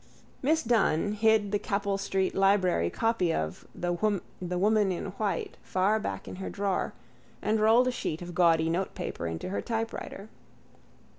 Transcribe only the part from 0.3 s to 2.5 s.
Miss Dunne hid the Capel street